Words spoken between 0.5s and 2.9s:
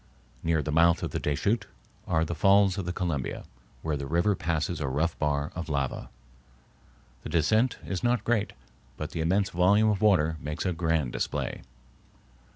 the mouth of the Deschutes are the Falls of